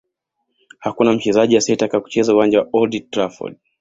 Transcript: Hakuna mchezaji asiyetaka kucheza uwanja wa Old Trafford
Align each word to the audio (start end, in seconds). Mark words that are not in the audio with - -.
Hakuna 0.79 1.13
mchezaji 1.13 1.57
asiyetaka 1.57 1.99
kucheza 2.01 2.33
uwanja 2.33 2.59
wa 2.59 2.67
Old 2.71 3.09
Trafford 3.09 3.57